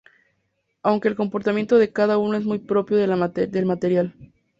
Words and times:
Aunque 0.81 1.09
el 1.09 1.15
comportamiento 1.15 1.77
de 1.77 1.93
cada 1.93 2.17
uno 2.17 2.35
es 2.35 2.43
muy 2.43 2.57
propio 2.57 2.97
del 2.97 3.15
material. 3.67 4.15